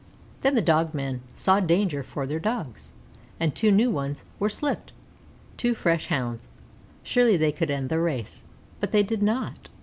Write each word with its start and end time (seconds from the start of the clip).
Then 0.41 0.55
the 0.55 0.63
dog 0.63 0.95
men 0.95 1.21
saw 1.35 1.59
danger 1.59 2.01
for 2.01 2.25
their 2.25 2.39
Dogs, 2.39 2.91
and 3.39 3.53
two 3.55 3.71
new 3.71 3.91
ones 3.91 4.25
were 4.39 4.49
slipped 4.49 4.93
two 5.57 5.75
fresh 5.75 6.07
Hounds; 6.07 6.47
surely 7.03 7.37
they 7.37 7.51
could 7.51 7.69
end 7.69 7.89
the 7.89 7.99
race. 7.99 8.43
But 8.79 8.93
they 8.93 9.03
did 9.03 9.21
not. 9.21 9.69